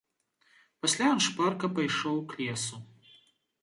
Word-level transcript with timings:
Пасля 0.85 1.05
ён 1.17 1.21
шпарка 1.27 1.71
пайшоў 1.79 2.17
к 2.33 2.43
лесу. 2.43 2.85